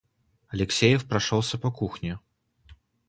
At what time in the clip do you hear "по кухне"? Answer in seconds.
1.59-2.17